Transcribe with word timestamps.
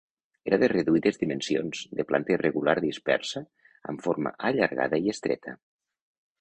Era 0.51 0.57
de 0.61 0.69
reduïdes 0.71 1.19
dimensions, 1.23 1.83
de 1.99 2.07
planta 2.13 2.33
irregular 2.37 2.75
dispersa 2.87 3.45
amb 3.93 4.05
forma 4.09 4.35
allargada 4.53 5.05
i 5.07 5.17
estreta. 5.17 5.59